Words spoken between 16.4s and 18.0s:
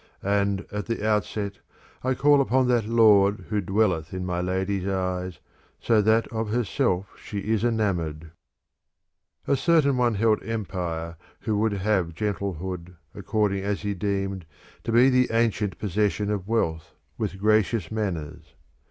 wealth, with gracious